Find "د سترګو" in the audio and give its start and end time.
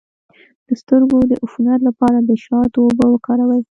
0.67-1.17